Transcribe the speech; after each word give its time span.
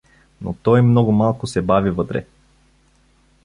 Но 0.41 0.53
той 0.61 0.81
много 0.81 1.11
малко 1.11 1.47
се 1.47 1.61
бави 1.61 1.89
вътре. 1.91 2.25